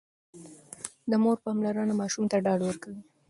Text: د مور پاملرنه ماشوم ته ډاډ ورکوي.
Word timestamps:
د 1.09 1.11
مور 1.23 1.37
پاملرنه 1.45 1.93
ماشوم 2.01 2.25
ته 2.31 2.37
ډاډ 2.45 2.59
ورکوي. 2.65 3.01